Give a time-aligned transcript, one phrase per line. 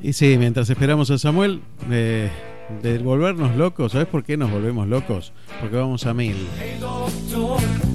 [0.00, 5.32] Y sí, mientras esperamos a Samuel, de volvernos locos, ¿sabes por qué nos volvemos locos?
[5.60, 6.48] Porque vamos a mil.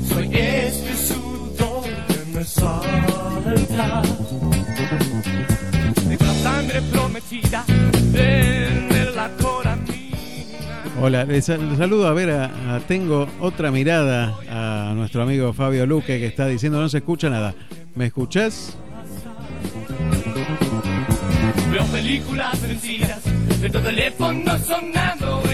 [0.07, 0.87] soy este
[10.99, 16.25] Hola, les saludo a ver, a, tengo otra mirada a nuestro amigo Fabio Luque que
[16.25, 17.53] está diciendo no se escucha nada.
[17.93, 18.75] ¿Me escuchás?
[21.71, 23.21] Veo películas vencidas,
[23.61, 25.46] de tu teléfono sonando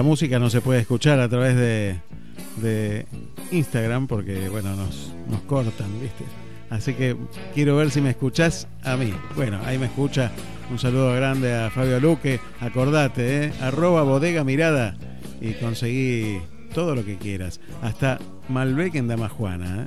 [0.00, 3.04] La música no se puede escuchar a través de,
[3.50, 6.24] Instagram porque, bueno, nos, nos cortan, ¿viste?
[6.70, 7.18] Así que
[7.54, 9.12] quiero ver si me escuchás a mí.
[9.36, 10.32] Bueno, ahí me escucha.
[10.70, 12.40] Un saludo grande a Fabio Luque.
[12.60, 13.52] Acordate, ¿eh?
[13.60, 14.96] Arroba bodega mirada.
[15.38, 16.40] Y conseguí
[16.72, 17.60] todo lo que quieras.
[17.82, 19.86] Hasta Malbec en Damajuana.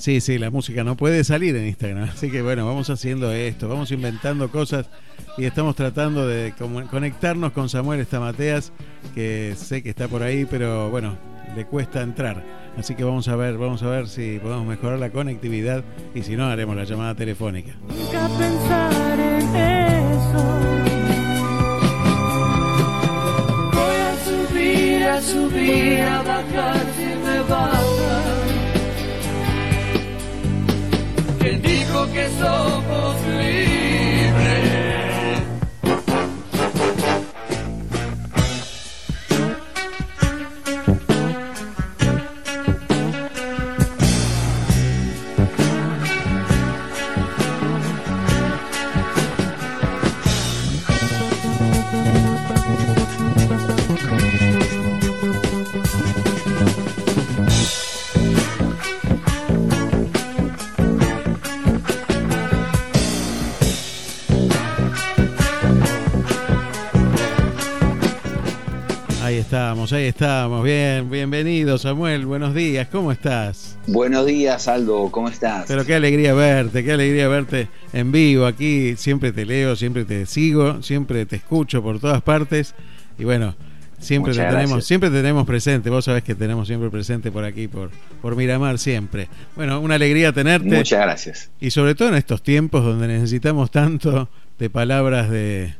[0.00, 2.04] Sí, sí, la música no puede salir en Instagram.
[2.04, 4.88] Así que bueno, vamos haciendo esto, vamos inventando cosas
[5.36, 6.54] y estamos tratando de
[6.90, 8.72] conectarnos con Samuel Estamateas,
[9.14, 11.18] que sé que está por ahí, pero bueno,
[11.54, 12.42] le cuesta entrar.
[12.78, 16.34] Así que vamos a ver, vamos a ver si podemos mejorar la conectividad y si
[16.34, 17.72] no, haremos la llamada telefónica.
[17.90, 20.44] pensar en eso.
[23.70, 27.99] Voy a subir, a subir, a bajar si me
[32.08, 33.89] que somos libres.
[69.84, 70.64] Estamos, ahí estamos.
[70.64, 73.78] Bien, bienvenido Samuel, buenos días, ¿cómo estás?
[73.86, 75.64] Buenos días Aldo, ¿cómo estás?
[75.68, 78.94] Pero qué alegría verte, qué alegría verte en vivo aquí.
[78.96, 82.74] Siempre te leo, siempre te sigo, siempre te escucho por todas partes.
[83.18, 83.54] Y bueno,
[83.98, 85.88] siempre te tenemos, siempre tenemos presente.
[85.88, 89.28] Vos sabés que tenemos siempre presente por aquí, por, por Miramar, siempre.
[89.56, 90.76] Bueno, una alegría tenerte.
[90.76, 91.50] Muchas gracias.
[91.58, 95.74] Y sobre todo en estos tiempos donde necesitamos tanto de palabras de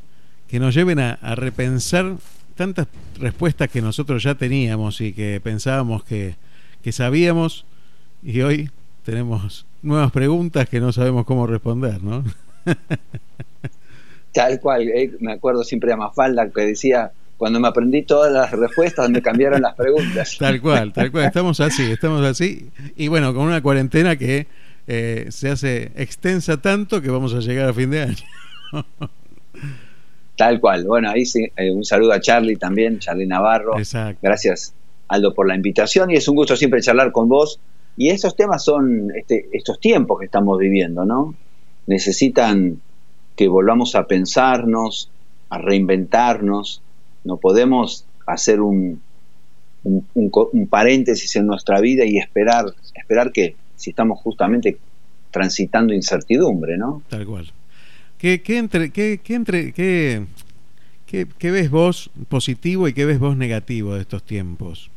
[0.49, 2.17] que nos lleven a repensar
[2.60, 2.88] tantas
[3.19, 6.34] respuestas que nosotros ya teníamos y que pensábamos que,
[6.93, 7.65] sabíamos
[8.22, 8.69] y hoy
[9.03, 12.22] tenemos nuevas preguntas que no sabemos cómo responder, ¿no?
[14.34, 18.50] Tal cual, eh, me acuerdo siempre de Mafalda que decía, cuando me aprendí todas las
[18.50, 20.37] respuestas, donde cambiaron las preguntas.
[20.38, 22.69] Tal cual, tal cual, estamos así, estamos así.
[22.94, 24.49] Y bueno, con una cuarentena que
[24.87, 28.16] eh, se hace extensa tanto que vamos a llegar a fin de año.
[30.41, 30.87] Tal cual.
[30.87, 33.73] Bueno, ahí sí, eh, un saludo a Charlie también, Charlie Navarro.
[34.23, 34.73] Gracias,
[35.06, 37.61] Aldo, por la invitación y es un gusto siempre charlar con vos.
[37.99, 41.34] Y estos temas son este, estos tiempos que estamos viviendo, ¿no?
[41.87, 42.81] Necesitan
[43.37, 45.11] que volvamos a pensarnos,
[45.50, 46.81] a reinventarnos.
[47.25, 49.03] No podemos hacer un,
[49.84, 52.65] un, un, paréntesis en nuestra vida y esperar,
[52.95, 54.79] esperar que si estamos justamente
[55.31, 57.03] transitando incertidumbre, ¿no?
[57.11, 57.53] Tal cual.
[58.20, 60.26] ¿Qué, entre, qué, entre, qué,
[61.06, 64.91] qué, ves vos positivo y qué ves vos negativo de estos tiempos?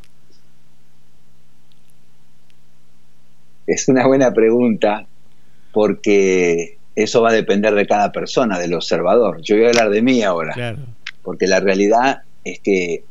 [3.65, 5.07] Es una buena pregunta
[5.71, 9.41] porque eso va a depender de cada persona, del observador.
[9.41, 10.77] Yo voy a hablar de mí ahora.
[11.21, 13.05] Porque la realidad es que,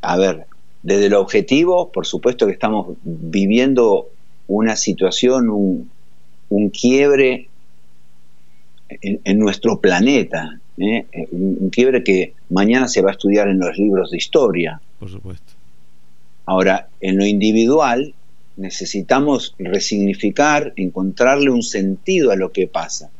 [0.00, 0.46] a ver,
[0.82, 4.08] desde el objetivo, por supuesto que estamos viviendo
[4.46, 5.90] una situación, un,
[6.48, 7.49] un quiebre
[9.00, 10.60] en, nuestro planeta.
[10.78, 11.06] ¿eh?
[11.30, 14.80] Un, quiebre que mañana se va a estudiar en los libros de historia.
[14.98, 15.52] Por supuesto.
[16.46, 18.14] Ahora, en lo individual,
[18.56, 23.10] necesitamos resignificar, encontrarle un sentido a lo que pasa.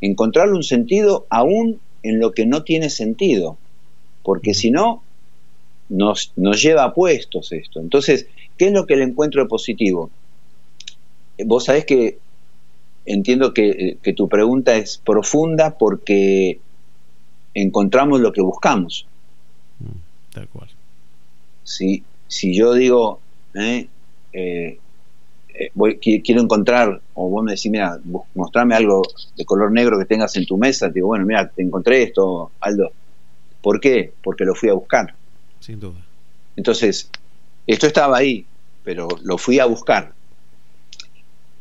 [0.00, 3.58] Encontrarle un sentido aún en lo que no tiene sentido.
[4.22, 5.02] Porque si no,
[5.88, 7.80] nos, nos lleva a puestos esto.
[7.80, 8.26] Entonces,
[8.56, 10.10] ¿qué es lo que le encuentro de positivo?
[11.44, 12.18] Vos sabés que
[13.04, 16.60] entiendo que, que tu pregunta es profunda porque
[17.54, 19.06] encontramos lo que buscamos.
[19.78, 20.68] Mm, tal cual.
[21.64, 23.20] Si, si yo digo,
[23.54, 23.88] eh,
[24.32, 24.78] eh,
[25.48, 27.98] eh, voy, quiero encontrar, o vos me decís, mira,
[28.34, 29.02] mostrame algo
[29.36, 32.52] de color negro que tengas en tu mesa, te digo, bueno, mira, te encontré esto,
[32.60, 32.92] Aldo.
[33.60, 34.12] ¿Por qué?
[34.22, 35.14] Porque lo fui a buscar.
[35.58, 36.00] Sin duda.
[36.56, 37.10] Entonces,
[37.66, 38.46] esto estaba ahí,
[38.84, 40.14] pero lo fui a buscar.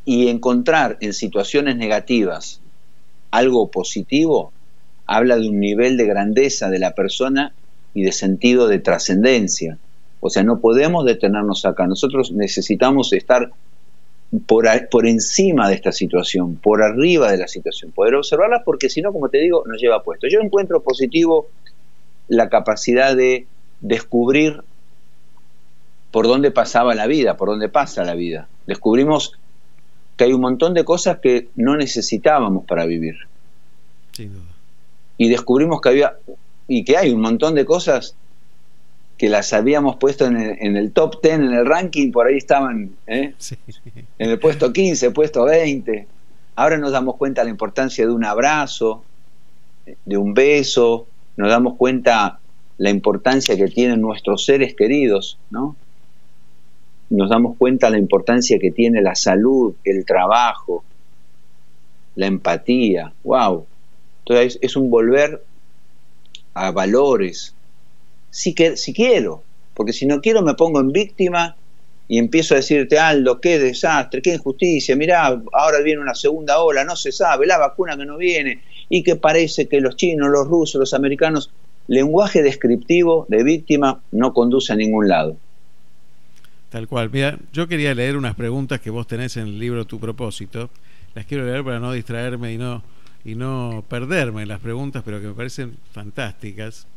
[0.05, 2.61] Y encontrar en situaciones negativas
[3.31, 4.51] algo positivo
[5.05, 7.53] habla de un nivel de grandeza de la persona
[7.93, 9.77] y de sentido de trascendencia.
[10.19, 11.87] O sea, no podemos detenernos acá.
[11.87, 13.51] Nosotros necesitamos estar
[14.45, 19.01] por, por encima de esta situación, por arriba de la situación, poder observarla porque si
[19.01, 20.27] no, como te digo, nos lleva puesto.
[20.27, 21.47] Yo encuentro positivo
[22.27, 23.47] la capacidad de
[23.81, 24.61] descubrir
[26.11, 28.47] por dónde pasaba la vida, por dónde pasa la vida.
[28.67, 29.38] Descubrimos
[30.19, 33.15] que hay un montón de cosas que no necesitábamos para vivir.
[34.11, 34.51] Sin duda.
[35.17, 36.17] Y descubrimos que había
[36.67, 38.15] y que hay un montón de cosas
[39.17, 43.33] que las habíamos puesto en el, top 10, en el ranking, por ahí estaban ¿eh?
[44.19, 46.05] en el puesto 15, puesto 20.
[46.57, 49.05] Ahora nos damos cuenta de la importancia de un abrazo,
[50.03, 51.07] de un beso,
[51.37, 52.39] nos damos cuenta
[52.77, 55.77] la importancia que tienen nuestros seres queridos, ¿no?
[57.09, 60.83] Nos damos cuenta la importancia que tiene la salud, el trabajo,
[62.15, 63.13] la empatía.
[63.23, 63.65] ¡Wow!
[64.19, 65.43] Entonces es un volver
[66.53, 67.55] a valores,
[68.29, 71.55] si, que, si quiero, porque si no quiero me pongo en víctima
[72.07, 76.83] y empiezo a decirte, Aldo, qué desastre, qué injusticia, mirá, ahora viene una segunda ola,
[76.83, 80.47] no se sabe, la vacuna que no viene, y que parece que los chinos, los
[80.47, 81.51] rusos, los americanos,
[81.87, 85.37] lenguaje descriptivo de víctima no conduce a ningún lado.
[86.69, 87.09] Tal cual.
[87.11, 90.69] Mira, yo quería leer unas preguntas que vos tenés en el libro Tu propósito.
[91.15, 92.83] Las quiero leer para no distraerme y no,
[93.25, 96.87] y no perderme en las preguntas, pero que me parecen fantásticas.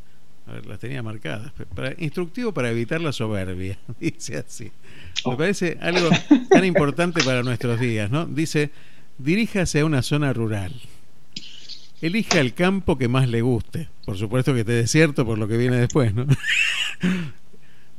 [0.46, 1.52] A ver, las tenía marcadas.
[1.74, 4.64] Para, instructivo para evitar la soberbia, dice así.
[4.64, 5.36] Me oh.
[5.36, 6.10] parece algo
[6.50, 8.26] tan importante para nuestros días, ¿no?
[8.26, 8.70] Dice,
[9.18, 10.74] diríjase a una zona rural.
[12.02, 13.88] Elija el campo que más le guste.
[14.04, 16.26] Por supuesto que esté desierto por lo que viene después, ¿no?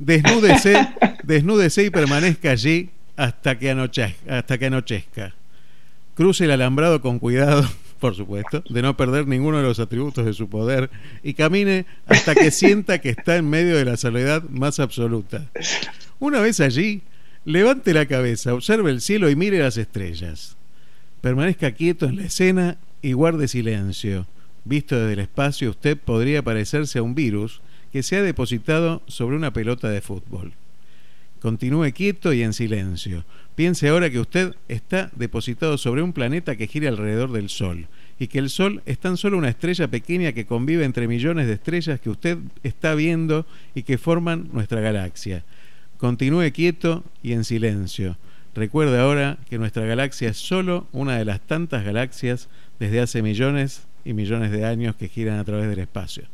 [0.04, 0.88] desnúdese,
[1.22, 5.34] desnúdese y permanezca allí hasta que, anochezca, hasta que anochezca.
[6.14, 7.68] Cruce el alambrado con cuidado
[8.00, 10.90] por supuesto, de no perder ninguno de los atributos de su poder
[11.22, 15.46] y camine hasta que sienta que está en medio de la soledad más absoluta.
[16.18, 17.00] Una vez allí,
[17.46, 20.56] levante la cabeza, observe el cielo y mire las estrellas.
[21.22, 24.26] Permanezca quieto en la escena y guarde silencio.
[24.64, 27.62] Visto desde el espacio, usted podría parecerse a un virus
[27.94, 30.52] que se ha depositado sobre una pelota de fútbol.
[31.38, 33.24] Continúe quieto y en silencio.
[33.54, 37.86] Piense ahora que usted está depositado sobre un planeta que gira alrededor del Sol
[38.18, 41.52] y que el Sol es tan solo una estrella pequeña que convive entre millones de
[41.52, 43.46] estrellas que usted está viendo
[43.76, 45.44] y que forman nuestra galaxia.
[45.96, 48.16] Continúe quieto y en silencio.
[48.56, 52.48] Recuerde ahora que nuestra galaxia es solo una de las tantas galaxias
[52.80, 56.24] desde hace millones y millones de años que giran a través del espacio.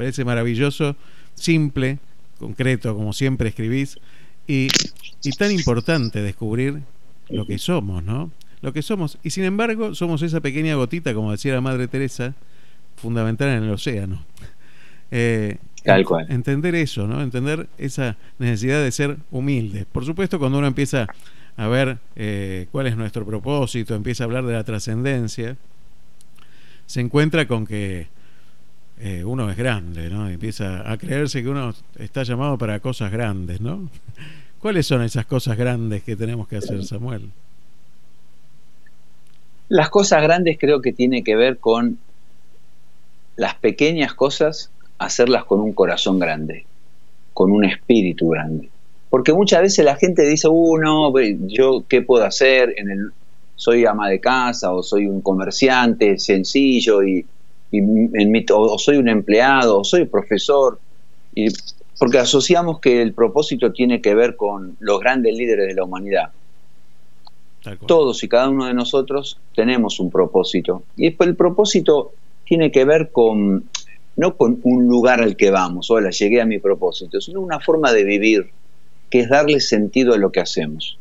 [0.00, 0.96] Parece maravilloso,
[1.34, 1.98] simple,
[2.38, 3.98] concreto, como siempre escribís,
[4.46, 4.68] y,
[5.36, 6.80] tan importante descubrir
[7.28, 8.30] lo que somos, ¿no?
[8.62, 9.18] Lo que somos.
[9.22, 12.34] Y sin embargo, somos esa pequeña gotita, como decía la Madre Teresa,
[12.96, 14.24] fundamental en el océano.
[15.12, 16.26] Eh, Tal cual.
[16.30, 17.20] Entender eso, ¿no?
[17.20, 19.84] Entender esa necesidad de ser humilde.
[19.90, 21.08] Por supuesto, cuando uno empieza
[21.56, 25.56] a ver eh, cuál es nuestro propósito, empieza a hablar de la trascendencia,
[26.86, 28.06] se encuentra con que
[29.02, 30.28] eh, uno es grande, ¿no?
[30.28, 33.88] Empieza a creerse que uno está llamado para cosas grandes, ¿no?
[34.60, 37.30] ¿Cuáles son esas cosas grandes que tenemos que hacer, Samuel?
[39.68, 41.98] Las cosas grandes creo que tiene que ver con
[43.36, 46.66] las pequeñas cosas, hacerlas con un corazón grande,
[47.32, 48.68] con un espíritu grande.
[49.08, 51.12] Porque muchas veces la gente dice, uh, no,
[51.46, 53.12] yo qué puedo hacer, en el,
[53.56, 57.24] soy ama de casa o soy un comerciante sencillo y
[57.70, 60.80] y en o soy un empleado, o soy profesor,
[61.34, 61.48] y,
[61.98, 66.30] porque asociamos que el propósito tiene que ver con los grandes líderes de la humanidad.
[67.86, 70.82] Todos y cada uno de nosotros tenemos un propósito.
[70.96, 72.12] Y el propósito
[72.44, 73.64] tiene que ver con,
[74.16, 77.92] no con un lugar al que vamos, hola, llegué a mi propósito, sino una forma
[77.92, 78.50] de vivir,
[79.10, 80.98] que es darle sentido a lo que hacemos.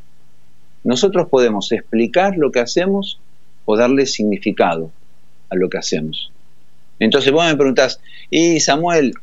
[0.83, 3.21] Nosotros podemos explicar lo que hacemos
[3.65, 4.91] o darle significado
[5.49, 6.31] a lo que hacemos.
[7.00, 9.13] Entonces vos me preguntás, y Samuel,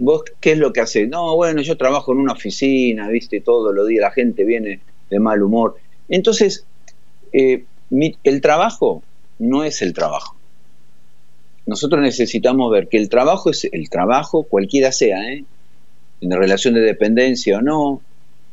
[0.00, 1.08] ¿vos qué es lo que haces?
[1.08, 5.20] No, bueno, yo trabajo en una oficina, viste, todos los días la gente viene de
[5.20, 5.76] mal humor.
[6.08, 6.64] Entonces,
[7.32, 9.02] eh, el trabajo
[9.38, 10.36] no es el trabajo.
[11.66, 15.44] Nosotros necesitamos ver que el trabajo es el trabajo, cualquiera sea, ¿eh?
[16.20, 18.00] en relación de dependencia o no,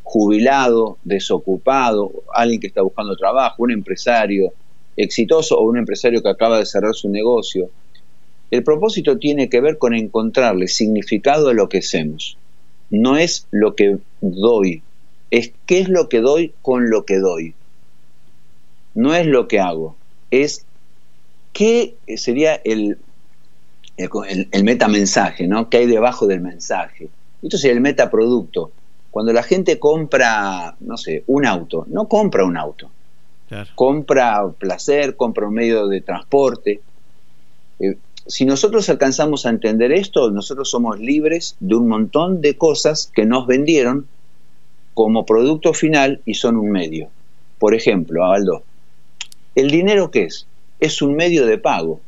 [0.04, 4.54] jubilado, desocupado, alguien que está buscando trabajo, un empresario
[5.04, 7.70] exitoso o un empresario que acaba de cerrar su negocio.
[8.50, 12.38] El propósito tiene que ver con encontrarle significado a lo que hacemos.
[12.90, 14.84] No es lo que doy,
[15.30, 17.54] es qué es lo que doy con lo que doy.
[18.94, 19.96] No es lo que hago,
[20.32, 20.66] es
[21.54, 22.98] qué sería el,
[23.98, 25.70] el, el metamensaje, ¿no?
[25.70, 27.10] ¿Qué hay debajo del mensaje?
[27.42, 28.72] Esto sería el metaproducto.
[29.10, 32.90] Cuando la gente compra, no sé, un auto, no compra un auto.
[33.76, 36.82] Compra placer, compra un medio de transporte.
[37.80, 43.12] Eh, si nosotros alcanzamos a entender esto, nosotros somos libres de un montón de cosas
[43.14, 44.08] que nos vendieron
[44.94, 47.10] como producto final y son un medio.
[47.60, 48.64] Por ejemplo, Aldo,
[49.56, 50.48] ¿el dinero qué es?
[50.80, 52.00] Es un medio de pago.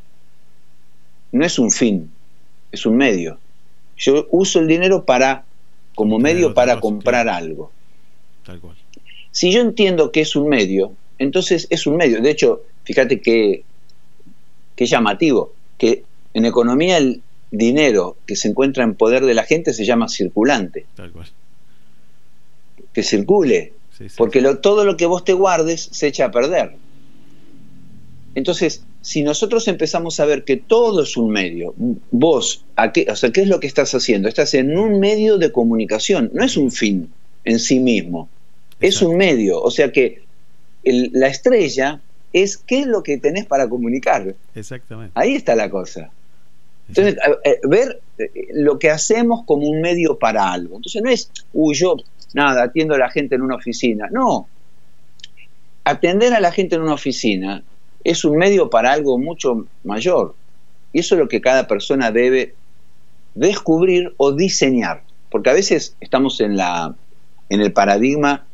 [1.32, 2.12] No es un fin,
[2.72, 3.40] es un medio.
[3.98, 5.46] Yo uso el dinero para
[5.96, 7.72] como medio para comprar algo.
[8.46, 8.76] Tal cual.
[9.32, 10.94] Si yo entiendo que es un medio,
[11.24, 12.22] entonces es un medio.
[12.22, 13.64] De hecho, fíjate que,
[14.76, 16.04] que llamativo, que
[16.34, 20.86] en economía el dinero que se encuentra en poder de la gente se llama circulante.
[20.96, 21.28] Tal cual.
[22.92, 23.74] Que circule.
[24.18, 26.76] porque todo lo que vos te guardes se echa a perder.
[28.36, 31.76] Entonces, si nosotros empezamos a ver que todo es un medio,
[32.10, 34.28] vos, qué, o sea, ¿qué es lo que estás haciendo?
[34.28, 37.10] Estás en un medio de comunicación, no es un fin
[37.44, 38.30] en sí mismo,
[38.80, 40.23] es un medio, o sea que
[40.84, 42.02] la estrella
[42.34, 44.36] es qué es lo que tenés para comunicar.
[44.56, 45.12] Exactamente.
[45.16, 46.12] Ahí está la cosa.
[46.90, 47.16] Entonces,
[47.64, 50.76] ver eh, lo que hacemos como un medio para algo.
[50.76, 51.96] Entonces no es, uy, yo,
[52.34, 54.10] nada, atiendo a la gente en una oficina.
[54.12, 54.48] No.
[55.86, 57.64] Atender a la gente en una oficina
[58.04, 60.36] es un medio para algo mucho mayor.
[60.92, 62.56] Y eso es lo que cada persona debe
[63.36, 65.04] descubrir o diseñar.
[65.30, 66.96] Porque a veces estamos en, la,
[67.50, 68.46] en el paradigma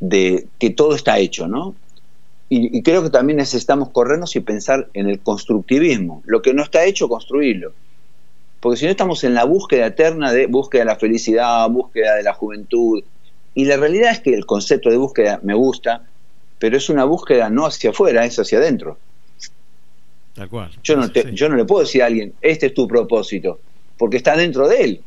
[0.00, 1.74] de que todo está hecho, ¿no?
[2.50, 6.22] Y, creo que también necesitamos corrernos y pensar en el constructivismo.
[6.24, 7.74] Lo que no está hecho, construirlo.
[8.60, 12.22] Porque si no estamos en la búsqueda eterna de búsqueda de la felicidad, búsqueda de
[12.22, 13.04] la juventud.
[13.54, 16.04] Y la realidad es que el concepto de búsqueda me gusta,
[16.58, 18.96] pero es una búsqueda no hacia afuera, es hacia adentro.
[20.34, 20.70] Tal cual.
[20.82, 23.60] Yo no, yo no le puedo decir a alguien, este es tu propósito,
[23.98, 25.00] porque está dentro de él.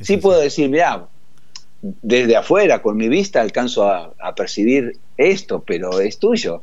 [0.00, 1.08] sí puedo decir, mira,
[2.02, 6.62] desde afuera, con mi vista, alcanzo a, percibir esto, pero es tuyo.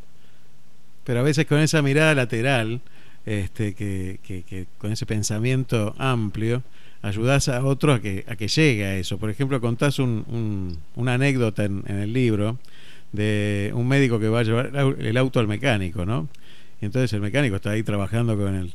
[1.04, 2.82] Pero a veces con esa mirada lateral,
[3.26, 6.64] este, que, que, con ese pensamiento amplio,
[7.04, 9.20] ayudas a otro a que, a que llegue a eso.
[9.20, 12.58] Por ejemplo, contás un, una anécdota en, el libro
[13.12, 16.30] de un médico que va a llevar el auto al mecánico, ¿no?
[16.82, 18.74] Y entonces el mecánico está ahí trabajando con él.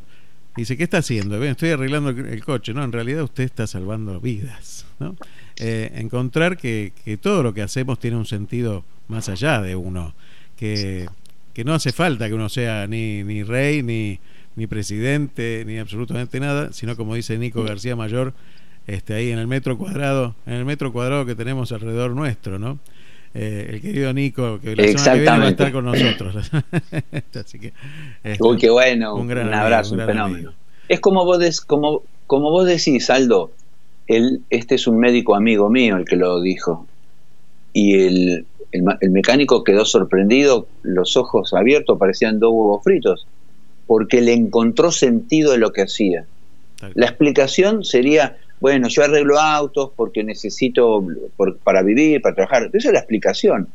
[0.57, 1.43] Dice, ¿qué está haciendo?
[1.43, 2.73] Estoy arreglando el coche.
[2.73, 5.17] No, en realidad usted está salvando vidas, ¿no?
[5.59, 10.15] Eh, encontrar que, que, todo lo que hacemos tiene un sentido más allá de uno,
[10.57, 11.09] que,
[11.55, 14.19] que no hace falta que uno sea ni, ni rey, ni,
[14.57, 18.35] ni presidente, ni absolutamente nada, sino como dice Nico García Mayor,
[18.87, 22.79] este, ahí en el metro cuadrado, en el metro cuadrado que tenemos alrededor nuestro, ¿no?
[23.35, 26.37] Eh, el querido Nico, que la semana que viene va a estar con nosotros.
[27.35, 27.73] Así que,
[28.25, 30.53] este, Uy, qué bueno, un, gran abrazo, un, fenómeno.
[30.89, 33.53] Es como vos, como, como vos decís, Aldo,
[34.07, 36.87] él, este es un médico amigo mío el que lo dijo,
[37.73, 43.27] y el, el, mecánico quedó sorprendido, los ojos abiertos, parecían dos huevos fritos,
[43.87, 46.25] porque le encontró sentido en lo que hacía.
[46.95, 51.05] La explicación sería, bueno, yo arreglo autos porque necesito
[51.65, 52.71] para vivir, para trabajar.
[52.73, 53.69] Esa es la explicación.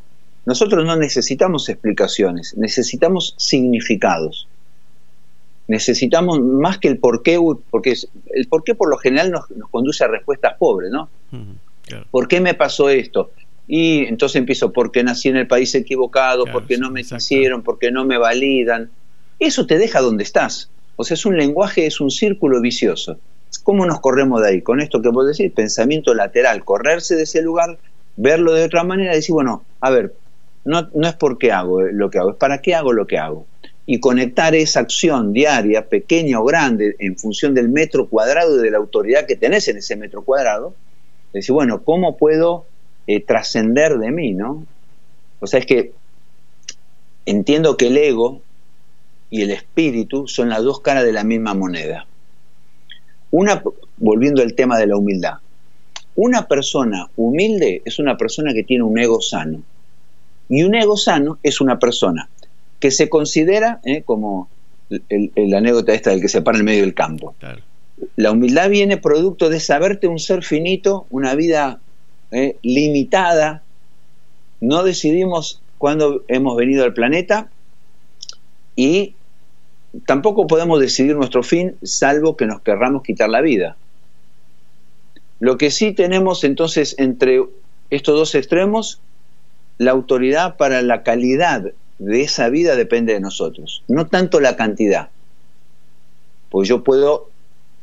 [0.46, 4.48] Nosotros no necesitamos explicaciones, necesitamos significados.
[5.72, 7.96] Necesitamos más que el por qué, porque
[8.34, 11.08] el por qué por lo general nos, conduce a respuestas pobres, ¿no?
[12.12, 13.32] ¿Por qué me pasó esto?
[13.70, 18.04] Y entonces empiezo, porque nací en el país equivocado, porque no me hicieron, porque no
[18.04, 18.90] me validan.
[19.40, 20.70] Eso te deja donde estás.
[20.98, 23.18] O sea, es un lenguaje, es un círculo vicioso.
[23.64, 24.62] ¿Cómo nos corremos de ahí?
[24.62, 27.78] Con esto que vos decís, pensamiento lateral, correrse de ese lugar,
[28.18, 30.16] verlo de otra manera decir, bueno, a ver,
[30.66, 33.18] no, no es por qué hago lo que hago, es para qué hago lo que
[33.18, 33.46] hago.
[33.92, 38.72] Y conectar esa acción diaria, pequeña o grande, en función del metro cuadrado y de
[38.72, 40.74] la autoridad que tenés en ese metro cuadrado,
[41.34, 42.66] decir, bueno, ¿cómo puedo
[43.06, 44.66] eh, trascender de mí, no?
[45.42, 45.92] O sea, es que
[47.26, 48.40] entiendo que el ego
[49.30, 52.08] y el espíritu son las dos caras de la misma moneda.
[53.30, 53.62] Una,
[53.98, 55.40] volviendo al tema de la humildad.
[56.16, 59.62] Una persona humilde es una persona que tiene un ego sano.
[60.48, 62.30] Y un ego sano es una persona
[62.82, 64.50] que se considera, eh, como
[65.08, 67.34] el, anécdota esta del que se para en medio del campo.
[68.16, 71.80] La humildad viene producto de saberte un ser finito, una vida
[72.32, 73.64] eh, limitada.
[74.60, 77.50] No decidimos cuándo hemos venido al planeta
[78.76, 79.14] y
[80.06, 83.78] tampoco podemos decidir nuestro fin salvo que nos querramos quitar la vida.
[85.40, 87.44] Lo que sí tenemos entonces entre
[87.92, 89.00] estos dos extremos,
[89.78, 95.10] la autoridad para la calidad de esa vida depende de nosotros, no tanto la cantidad.
[96.50, 97.30] Pues yo puedo,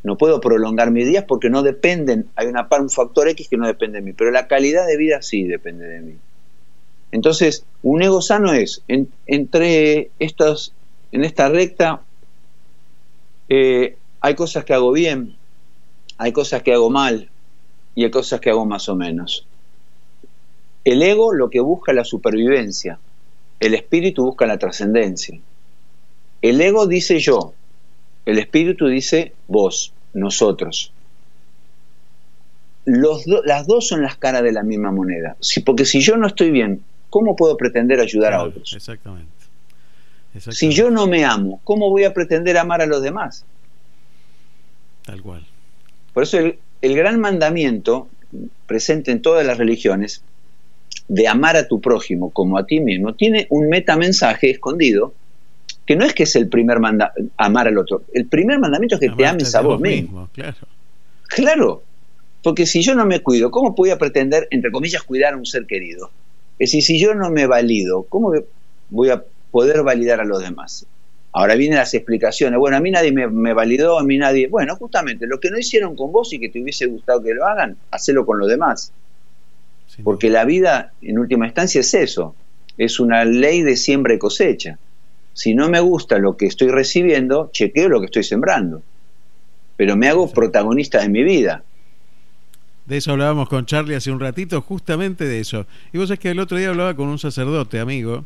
[0.02, 3.66] no puedo prolongar mis días porque no dependen, hay una, un factor X que no
[3.66, 6.14] depende de mí, pero la calidad de vida sí depende de mí.
[7.12, 8.82] Entonces, un ego sano es
[9.26, 10.75] entre estos
[11.12, 12.02] en esta recta
[13.48, 15.37] eh, hay cosas que hago bien,
[16.18, 17.30] hay cosas que hago mal
[17.94, 19.46] y hay cosas que hago más o menos.
[20.84, 22.98] El ego lo que busca es la supervivencia,
[23.60, 25.38] el espíritu busca la trascendencia.
[26.42, 27.54] El ego dice yo,
[28.26, 30.92] el espíritu dice vos, nosotros.
[32.84, 35.36] Los las dos son las caras de la misma moneda.
[35.64, 38.72] porque si yo no estoy bien, ¿cómo puedo pretender ayudar a otros?
[38.72, 39.38] Exactamente.
[40.38, 43.44] Si yo no me amo, ¿cómo voy a pretender amar a los demás?
[45.04, 45.44] Tal cual.
[46.12, 48.08] Por eso el, gran mandamiento
[48.66, 50.22] presente en todas las religiones
[51.08, 55.14] de amar a tu prójimo como a ti mismo tiene un metamensaje escondido
[55.86, 58.02] que no es que es el primer mandamiento, amar al otro.
[58.12, 60.28] El primer mandamiento es que te ames a vos, mismo.
[60.34, 60.56] Claro.
[61.28, 61.82] claro.
[62.42, 65.46] Porque si yo no me cuido, ¿cómo voy a pretender, entre comillas, cuidar a un
[65.46, 66.10] ser querido?
[66.58, 68.34] Es decir, si yo no me valido, ¿cómo
[68.90, 70.86] voy a poder validar a los demás.
[71.32, 72.58] Ahora vienen las explicaciones.
[72.58, 74.48] Bueno, a mí nadie me, validó, a mí nadie.
[74.48, 77.46] Bueno, justamente lo que no hicieron con vos y que te hubiese gustado que lo
[77.46, 78.92] hagan, hacelo con los demás.
[80.02, 82.34] Porque la vida, en última instancia, es eso.
[82.76, 84.78] Es una ley de siembra y cosecha.
[85.34, 88.82] Si no me gusta lo que estoy recibiendo, chequeo lo que estoy sembrando.
[89.76, 91.62] Pero me hago protagonista de mi vida.
[92.87, 95.66] De eso hablábamos con Charlie hace un ratito, justamente de eso.
[95.92, 98.24] Y vos es que el otro día hablaba con un sacerdote, amigo,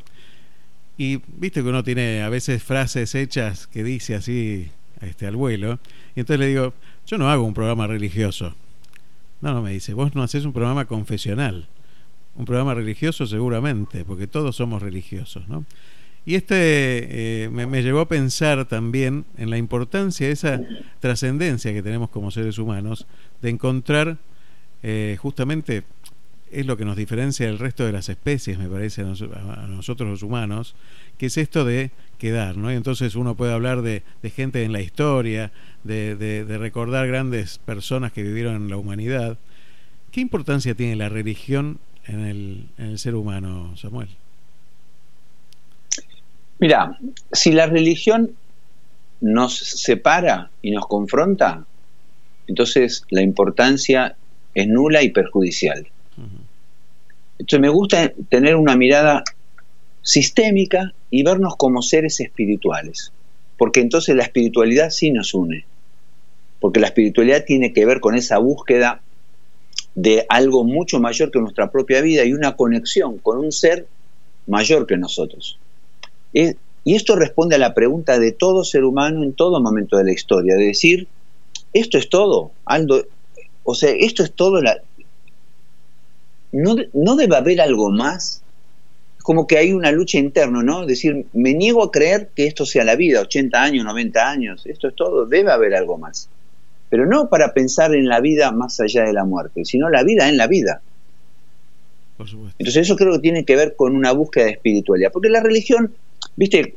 [0.96, 5.80] y viste que uno tiene a veces frases hechas que dice así este, al vuelo.
[6.14, 6.74] Y entonces le digo,
[7.06, 8.54] yo no hago un programa religioso.
[9.42, 11.66] No, no, me dice, vos no haces un programa confesional.
[12.37, 15.66] Un programa religioso seguramente, porque todos somos religiosos, ¿no?
[16.24, 16.55] Y este
[17.44, 20.61] eh, me, llevó a pensar también en la importancia de esa
[21.00, 23.09] trascendencia que tenemos como seres humanos,
[23.42, 24.18] de encontrar
[24.85, 25.83] eh, justamente
[26.52, 30.22] es lo que nos diferencia del resto de las especies, me parece, a, nosotros los
[30.22, 30.74] humanos,
[31.18, 32.70] que es esto de quedar, ¿no?
[32.70, 34.02] Y entonces uno puede hablar de,
[34.34, 35.50] gente en la historia,
[35.82, 39.38] de, recordar grandes personas que vivieron en la humanidad.
[40.10, 44.08] ¿Qué importancia tiene la religión en el, en el ser humano, Samuel?
[46.58, 46.98] Mira,
[47.32, 48.36] si la religión
[49.20, 51.64] nos separa y nos confronta,
[52.46, 54.16] entonces la importancia
[54.54, 55.88] es nula y perjudicial.
[57.38, 59.25] Entonces me gusta tener una mirada
[60.03, 63.12] sistémica y vernos como seres espirituales,
[63.57, 65.64] porque entonces la espiritualidad sí nos une,
[66.61, 69.01] porque la espiritualidad tiene que ver con esa búsqueda
[69.95, 73.87] de algo mucho mayor que nuestra propia vida y una conexión con un ser
[74.47, 75.59] mayor que nosotros.
[76.33, 76.57] y
[76.97, 80.57] esto responde a la pregunta de todo ser humano en todo momento de la historia,
[80.57, 81.07] de decir,
[81.73, 83.05] esto es todo, Aldo,
[83.64, 84.83] o sea, esto es todo la,
[86.52, 88.42] ¿no, debe haber algo más?
[89.22, 90.82] Como que hay una lucha interna, ¿no?
[90.82, 94.66] Es decir, me niego a creer que esto sea la vida, 80 años, 90 años,
[94.66, 96.28] esto es todo, debe haber algo más.
[96.90, 100.28] Pero no para pensar en la vida más allá de la muerte, sino la vida
[100.28, 100.82] en la vida.
[102.18, 105.92] Entonces eso creo que tiene que ver con una búsqueda de espiritualidad, porque la religión,
[106.36, 106.76] viste,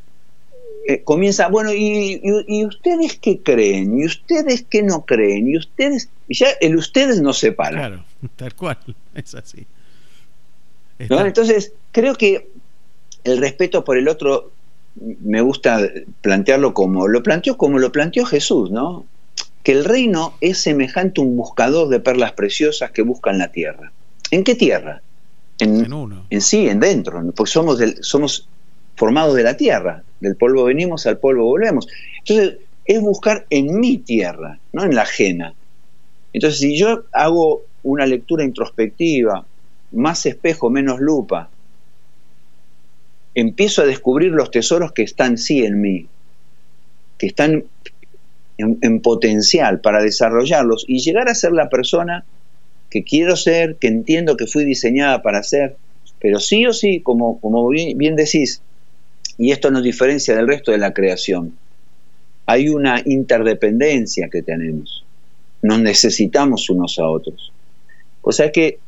[0.88, 2.20] eh, comienza, bueno, y,
[2.64, 3.98] ustedes qué creen?
[3.98, 5.48] ¿Y ustedes qué no creen?
[5.48, 6.08] ¿Y ustedes?
[6.28, 7.76] Y ya el ustedes no separa.
[7.76, 8.04] Claro,
[8.36, 8.78] tal cual,
[9.14, 9.66] es así.
[10.98, 12.48] Entonces, creo que
[13.24, 14.52] el respeto por el otro
[14.94, 15.80] me gusta
[16.22, 19.04] plantearlo como lo planteó como lo planteó Jesús, ¿no?
[19.62, 23.48] Que el reino es semejante a un buscador de perlas preciosas que busca en la
[23.52, 23.92] tierra.
[24.30, 25.02] ¿En qué tierra?
[25.58, 26.26] En, uno.
[26.30, 28.48] En sí, en dentro, porque somos del, somos
[28.96, 30.02] formados de la tierra.
[30.20, 31.86] Del polvo venimos, al polvo volvemos.
[32.18, 35.54] Entonces, es buscar en mi tierra, no en la ajena.
[36.32, 39.44] Entonces, si yo hago una lectura introspectiva,
[39.92, 41.50] más espejo, menos lupa,
[43.34, 46.06] empiezo a descubrir los tesoros que están sí en mí,
[47.18, 47.64] que están
[48.58, 52.24] en, potencial para desarrollarlos y llegar a ser la persona
[52.90, 55.76] que quiero ser, que entiendo que fui diseñada para ser,
[56.20, 58.62] pero sí o sí, como, como bien decís,
[59.38, 61.56] y esto nos diferencia del resto de la creación,
[62.46, 65.04] hay una interdependencia que tenemos,
[65.62, 67.52] nos necesitamos unos a otros.
[68.22, 68.78] O sea que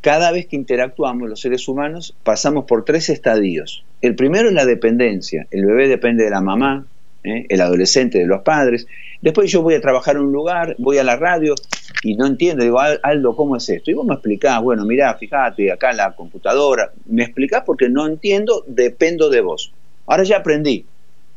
[0.00, 3.84] cada vez que interactuamos los seres humanos pasamos por tres estadios.
[4.02, 6.86] El primero es la dependencia, el bebé depende de la mamá,
[7.24, 7.46] ¿eh?
[7.48, 8.86] el adolescente de los padres.
[9.20, 11.54] Después yo voy a trabajar en un lugar, voy a la radio
[12.02, 13.90] y no entiendo, digo, Aldo, ¿cómo es esto?
[13.90, 18.64] Y vos me explicás, bueno, mirá, fíjate, acá la computadora, me explicás porque no entiendo,
[18.68, 19.72] dependo de vos.
[20.08, 20.84] Ahora ya aprendí.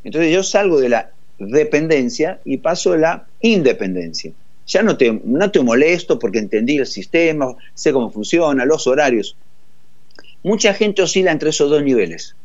[0.04, 4.32] Entonces yo salgo de la dependencia y paso a la independencia.
[4.66, 9.36] Ya no te, no te molesto porque entendí el sistema, sé cómo funciona, los horarios.
[10.44, 12.36] Mucha gente oscila entre esos dos niveles.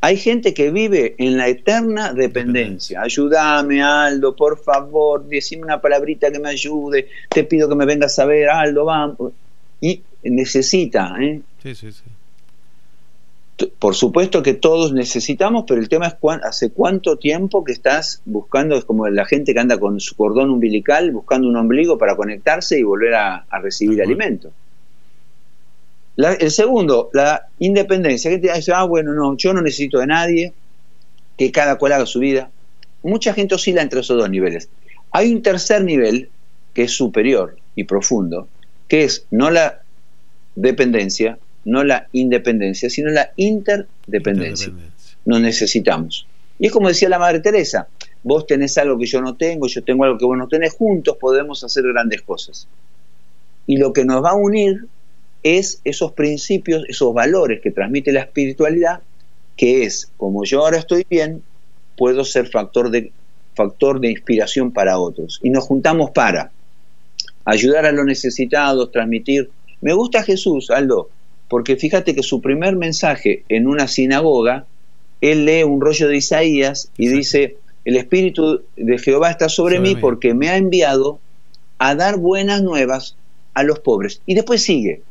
[0.00, 3.02] Hay gente que vive en la eterna dependencia.
[3.02, 8.18] Ayúdame, Aldo, por favor, decime una palabrita que me ayude, te pido que me vengas
[8.18, 9.32] a ver, Aldo, vamos.
[9.80, 11.16] Y necesita.
[11.20, 11.40] ¿eh?
[11.62, 12.02] Sí, sí, sí.
[13.78, 18.74] Por supuesto que todos necesitamos, pero el tema es hace cuánto tiempo que estás buscando,
[18.76, 22.78] es como la gente que anda con su cordón umbilical, buscando un ombligo para conectarse
[22.78, 24.50] y volver a, recibir alimento
[26.16, 28.30] el segundo, la independencia.
[28.30, 30.52] Gente dice, ah, bueno, no, yo no necesito de nadie,
[31.36, 32.50] que cada cual haga su vida.
[33.02, 34.68] Mucha gente oscila entre esos dos niveles.
[35.10, 36.30] Hay un tercer nivel
[36.72, 38.48] que es superior y profundo,
[38.88, 39.82] que es no la
[40.54, 44.72] dependencia, no la independencia, sino la interdependencia.
[45.24, 46.26] Nos necesitamos.
[46.58, 47.88] Y es como decía la Madre Teresa,
[48.22, 51.16] vos tenés algo que yo no tengo, yo tengo algo que vos no tenés, juntos
[51.18, 52.68] podemos hacer grandes cosas.
[53.66, 54.86] Y lo que nos va a unir
[55.42, 59.00] es esos principios, esos valores que transmite la espiritualidad,
[59.56, 61.42] que es, como yo ahora estoy bien,
[61.96, 63.12] puedo ser factor de,
[63.54, 65.40] factor de inspiración para otros.
[65.42, 66.50] Y nos juntamos para
[67.44, 69.50] ayudar a los necesitados, transmitir.
[69.80, 71.10] Me gusta Jesús, Aldo,
[71.48, 74.66] porque fíjate que su primer mensaje en una sinagoga,
[75.20, 79.96] él lee un rollo de Isaías y dice, el Espíritu de Jehová está sobre, mí
[79.96, 81.18] porque me ha enviado
[81.78, 83.16] a dar buenas nuevas
[83.52, 84.20] a los pobres.
[84.26, 85.02] Y después sigue,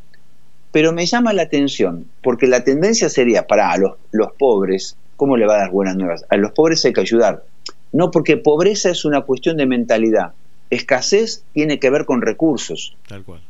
[0.72, 5.38] pero me llama la atención, porque la tendencia sería para a los, los pobres, ¿cómo
[5.38, 6.26] le va a dar buenas nuevas?
[6.30, 7.44] A los pobres hay que ayudar.
[7.92, 10.34] No, porque pobreza es una cuestión de mentalidad.
[10.72, 12.98] Escasez tiene que ver con recursos.
[13.08, 13.42] Tal cual.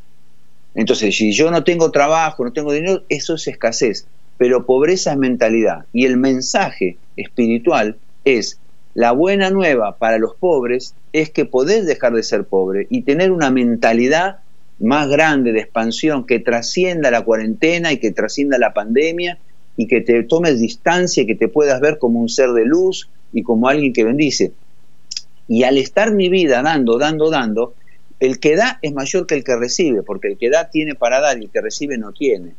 [0.75, 4.07] Entonces, si yo no tengo trabajo, no tengo dinero, eso es escasez.
[4.37, 5.85] Pero pobreza es mentalidad.
[5.93, 8.59] Y el mensaje espiritual es,
[8.95, 13.31] la buena nueva para los pobres es que podés dejar de ser pobre y tener
[13.31, 14.37] una mentalidad
[14.79, 19.39] más grande de expansión que trascienda la cuarentena y que trascienda la pandemia
[19.77, 23.09] y que te tomes distancia y que te puedas ver como un ser de luz
[23.31, 24.51] y como alguien que bendice.
[25.47, 27.73] Y al estar mi vida dando, dando, dando,
[28.23, 31.19] el que da es mayor que el que recibe, porque el que da tiene para
[31.19, 32.53] dar y el que recibe no tiene.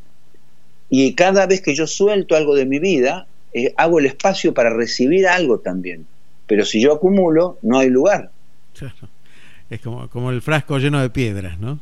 [0.91, 4.69] Y cada vez que yo suelto algo de mi vida, eh, hago el espacio para
[4.69, 6.07] recibir algo también.
[6.47, 8.31] Pero si yo acumulo, no hay lugar.
[9.71, 11.81] Es como, como el frasco lleno de piedras, ¿no?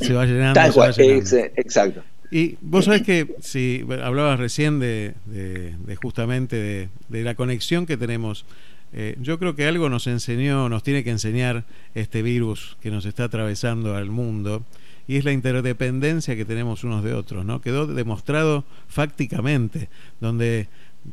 [0.00, 0.54] se va llenando.
[0.54, 2.02] Tal cual, exacto.
[2.30, 8.46] Y vos sabés que si hablabas recién de, de, justamente de, la conexión que tenemos,
[8.92, 13.06] eh, yo creo que algo nos enseñó, nos tiene que enseñar este virus que nos
[13.06, 14.64] está atravesando al mundo,
[15.08, 17.60] y es la interdependencia que tenemos unos de otros, ¿no?
[17.60, 19.88] Quedó demostrado fácticamente,
[20.20, 20.68] donde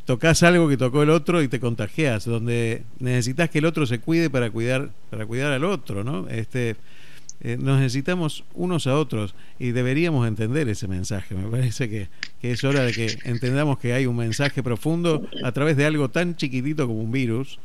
[0.06, 4.00] tocas algo que tocó el otro y te contagias, donde necesitas que el otro se
[4.00, 6.28] cuide para cuidar, para cuidar al otro, ¿no?
[6.30, 6.76] Este,
[7.41, 11.36] eh, nos necesitamos unos a otros y deberíamos entender ese mensaje.
[11.36, 12.10] Me parece que,
[12.41, 16.36] es hora de que entendamos que hay un mensaje profundo a través de algo tan
[16.36, 17.60] chiquitito como un virus,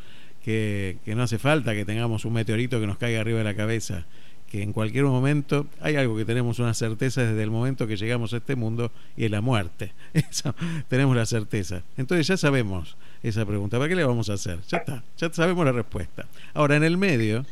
[0.44, 3.54] que, que no hace falta que tengamos un meteorito que nos caiga arriba de la
[3.54, 4.06] cabeza,
[4.54, 8.32] que en cualquier momento hay algo que tenemos una certeza desde el momento que llegamos
[8.34, 9.92] a este mundo y es la muerte.
[10.14, 10.54] Eso,
[10.86, 11.82] tenemos la certeza.
[11.96, 13.78] Entonces ya sabemos esa pregunta.
[13.78, 14.60] ¿Para qué le vamos a hacer?
[14.68, 16.26] Ya está, ya sabemos la respuesta.
[16.52, 17.44] Ahora, en el medio,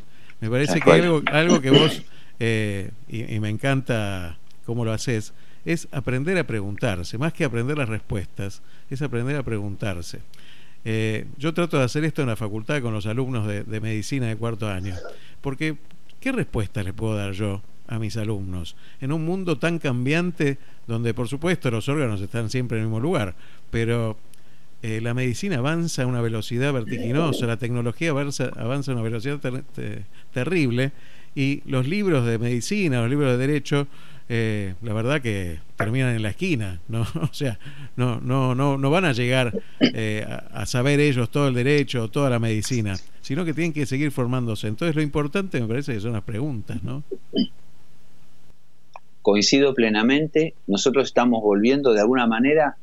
[0.43, 2.01] me parece que algo, algo que vos
[2.37, 7.87] eh, y, me encanta cómo lo haces, es aprender a preguntarse, más que aprender las
[7.87, 10.19] respuestas, es aprender a preguntarse.
[10.83, 14.35] Eh, yo trato de hacer esto en la facultad con los alumnos de, medicina de
[14.35, 14.95] cuarto año,
[15.39, 15.77] porque
[16.19, 21.13] ¿qué respuesta le puedo dar yo a mis alumnos en un mundo tan cambiante donde
[21.13, 23.33] por supuesto los órganos están siempre en el mismo lugar,
[23.71, 24.17] pero
[24.83, 29.39] eh, la medicina avanza a una velocidad vertiginosa, la tecnología avanza, avanza a una velocidad
[30.33, 30.91] terrible
[31.35, 33.87] y los libros de medicina, los libros de derecho,
[34.27, 37.07] eh, la verdad que terminan en la esquina, ¿no?
[37.21, 37.59] O sea,
[37.95, 42.29] no, no, no, no van a llegar eh, a, saber ellos todo el derecho, toda
[42.29, 44.67] la medicina, sino que tienen que seguir formándose.
[44.67, 47.03] Entonces lo importante me parece que son las preguntas, ¿no?
[49.21, 52.75] Coincido plenamente, nosotros estamos volviendo de alguna manera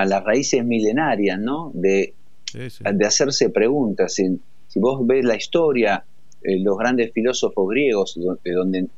[0.00, 1.70] a las raíces milenarias, ¿no?
[1.74, 2.12] De,
[2.52, 4.14] de hacerse preguntas.
[4.14, 6.04] Si, si, vos ves la historia,
[6.42, 8.88] eh, los grandes filósofos griegos, de donde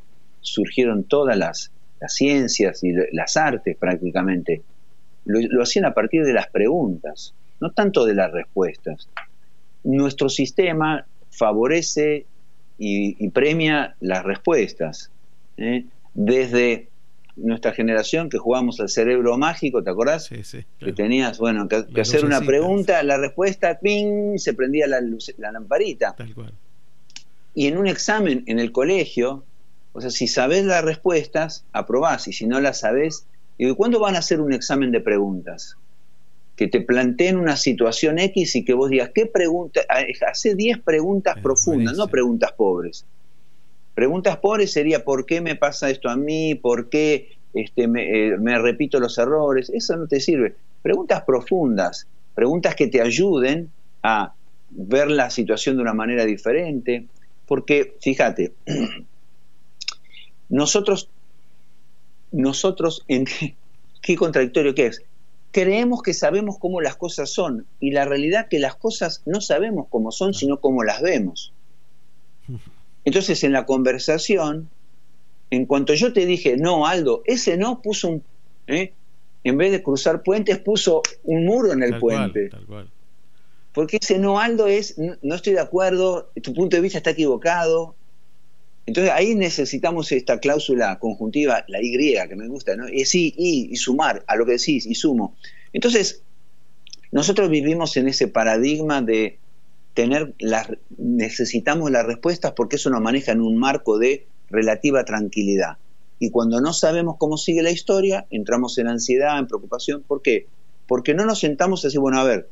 [0.40, 4.62] surgieron todas las, las ciencias y las artes prácticamente,
[5.24, 9.08] lo, hacían a partir de las preguntas, no tanto de las respuestas.
[9.84, 12.26] Nuestro sistema favorece
[12.76, 15.10] y, premia las respuestas.
[15.58, 15.84] ¿eh?
[16.14, 16.88] Desde
[17.38, 20.26] nuestra generación que jugamos al cerebro mágico, ¿te acordás?
[20.26, 24.38] Sí, sí, Que tenías, bueno, que, hacer una pregunta, la respuesta, ¡ping!
[24.38, 25.00] se prendía la,
[25.38, 26.14] la lamparita.
[26.16, 26.52] Tal cual.
[27.54, 29.44] Y en un examen en el colegio,
[29.92, 33.26] o sea, si sabes las respuestas, aprobás, y si no las sabes,
[33.58, 35.76] digo, ¿cuándo van a hacer un examen de preguntas?
[36.56, 39.80] Que te planteen una situación X y que vos digas, ¿qué pregunta?
[39.88, 43.06] Ah, hace 10 preguntas profundas, no preguntas pobres.
[43.98, 46.54] Preguntas pobres sería, ¿por qué me pasa esto a mí?
[46.54, 49.70] ¿Por qué este, eh, me, repito los errores?
[49.70, 50.54] Eso no te sirve.
[50.82, 53.72] Preguntas profundas, preguntas que te ayuden
[54.04, 54.34] a
[54.70, 57.06] ver la situación de una manera diferente.
[57.44, 58.52] Porque, fíjate,
[60.48, 61.10] Nosotros,
[62.30, 63.26] nosotros, en,
[64.00, 65.02] qué contradictorio que es,
[65.50, 69.88] creemos que sabemos cómo las cosas son y la realidad que las cosas no sabemos
[69.90, 71.52] cómo son, sino cómo las vemos.
[73.08, 74.68] Entonces en la conversación,
[75.48, 78.22] en cuanto yo te dije, no, Aldo, ese no puso un,
[78.66, 78.92] ¿eh?
[79.44, 82.50] en vez de cruzar puentes, puso un muro en el puente.
[83.72, 87.94] Porque ese no, Aldo, es, no estoy de acuerdo, tu punto de vista está equivocado,
[88.84, 92.90] entonces ahí necesitamos esta cláusula conjuntiva, la Y, que me gusta, ¿no?
[92.90, 95.34] Y sí, y, y sumar a lo que decís, y sumo.
[95.72, 96.20] Entonces,
[97.10, 99.38] nosotros vivimos en ese paradigma de
[99.94, 105.78] tener las, necesitamos las respuestas porque eso nos maneja en un marco de relativa tranquilidad.
[106.18, 110.02] Y cuando no sabemos cómo sigue la historia, entramos en ansiedad, en preocupación.
[110.06, 110.46] ¿Por qué?
[110.86, 112.48] Porque no nos sentamos a decir, bueno, a ver,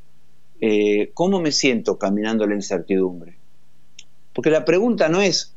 [0.61, 3.37] eh, ¿cómo me siento caminando la incertidumbre?
[4.33, 5.55] Porque la pregunta no es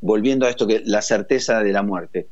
[0.00, 2.26] volviendo a esto que la certeza de la muerte.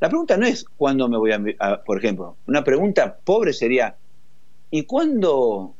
[0.00, 3.96] La pregunta no es cuándo me voy a, por ejemplo, una pregunta pobre sería
[4.70, 5.74] ¿y cuándo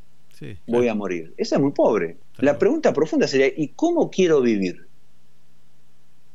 [0.67, 1.35] voy a morir?
[1.37, 2.17] Esa es muy pobre.
[2.39, 4.87] La pregunta profunda sería ¿y cómo quiero vivir?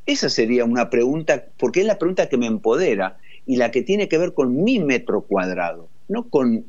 [0.06, 4.08] Esa sería una pregunta, porque es la pregunta que me empodera y la que tiene
[4.08, 6.66] que ver con mi metro cuadrado, no con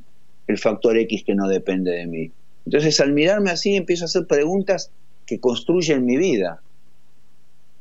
[0.47, 2.31] el factor X que no depende de mí.
[2.65, 4.91] Entonces, al mirarme así, empiezo a hacer preguntas
[5.25, 6.61] que construyen mi vida.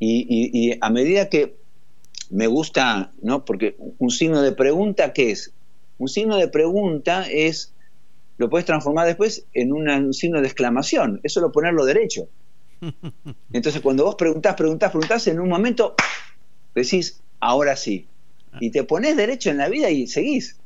[0.00, 1.56] Y, a medida que
[2.30, 3.44] me gusta, ¿no?
[3.44, 5.52] Porque un signo de pregunta, ¿qué es?
[5.98, 7.72] Un signo de pregunta es,
[8.36, 12.28] lo puedes transformar después en un signo de exclamación, eso lo ponerlo derecho.
[13.52, 15.94] Entonces cuando vos preguntás, preguntás, preguntás, en un momento
[16.74, 18.06] decís, ahora sí.
[18.60, 20.56] Y te pones derecho en la vida y seguís.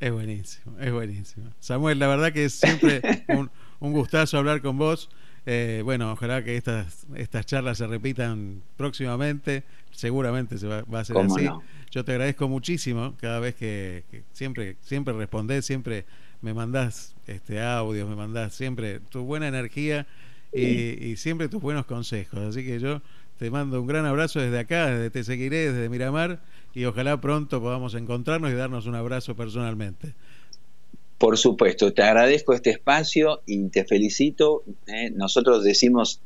[0.00, 1.50] Es buenísimo, es buenísimo.
[1.60, 3.50] Samuel, la verdad que es siempre un,
[3.80, 5.10] un gustazo hablar con vos.
[5.44, 9.64] Eh, bueno, ojalá que estas, estas charlas se repitan próximamente.
[9.90, 11.48] Seguramente se va, a ser así.
[11.90, 16.06] Yo te agradezco muchísimo cada vez que, siempre, siempre respondés, siempre
[16.42, 20.06] me mandás este audios, me mandás siempre tu buena energía
[20.52, 22.40] y, siempre tus buenos consejos.
[22.40, 23.00] Así que yo
[23.38, 26.40] te mando un gran abrazo desde acá, desde Te Seguiré, desde Miramar,
[26.74, 30.14] y ojalá pronto podamos encontrarnos y darnos un abrazo personalmente.
[31.18, 34.64] Por supuesto, te agradezco este espacio y te felicito.
[34.88, 35.10] ¿eh?
[35.14, 36.20] Nosotros decimos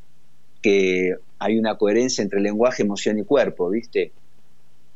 [0.63, 4.13] que hay una coherencia entre lenguaje, emoción y cuerpo, ¿viste?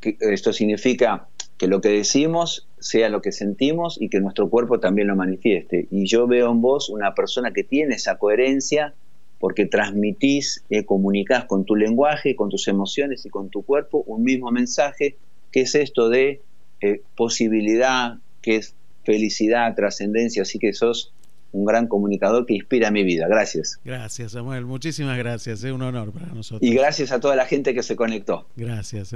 [0.03, 1.29] esto significa
[1.61, 5.89] que lo que decimos sea lo que sentimos y que nuestro cuerpo también lo manifieste.
[5.91, 8.95] Y yo veo en vos una persona que tiene esa coherencia
[9.39, 14.25] porque transmitís, eh, comunicás con tu lenguaje, con tus emociones y con tu cuerpo un
[14.25, 15.19] mismo mensaje,
[15.53, 16.41] que es esto de
[16.81, 21.13] eh, posibilidad, que es felicidad, trascendencia, así que sos
[21.53, 23.29] un gran comunicador que inspira mi vida.
[23.29, 23.79] Gracias.
[23.85, 24.65] Gracias, Samuel.
[24.65, 25.63] Muchísimas gracias.
[25.63, 26.63] Es un honor para nosotros.
[26.63, 28.47] Y gracias a toda la gente que se conectó.
[28.57, 29.15] Gracias.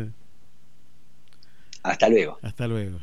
[1.85, 2.39] Hasta luego.
[2.43, 2.99] Hasta luego.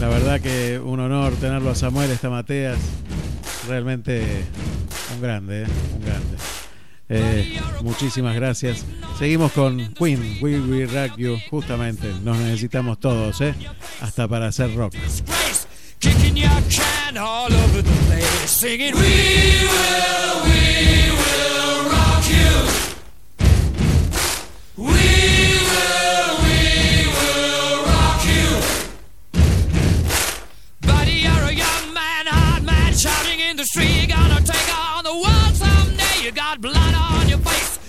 [0.00, 2.78] La verdad que un honor tenerlo a Samuel esta Mateas.
[3.68, 4.44] Realmente
[5.14, 5.66] un grande, ¿eh?
[5.94, 6.36] un grande.
[7.08, 8.84] Eh, muchísimas gracias.
[9.18, 12.12] Seguimos con Queen, We Will Rock You, justamente.
[12.22, 13.54] Nos necesitamos todos, ¿eh?
[14.00, 14.94] Hasta para hacer rock.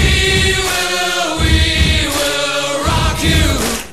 [0.00, 3.89] We will, we will rock you.